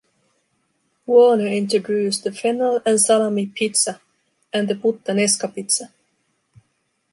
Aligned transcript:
Warner 1.05 1.45
introduced 1.45 2.23
the 2.23 2.31
fennel 2.31 2.81
and 2.87 2.99
salami 2.99 3.45
pizza 3.45 4.01
and 4.51 4.67
the 4.67 4.73
Puttanesca 4.73 5.53
pizza. 5.53 5.93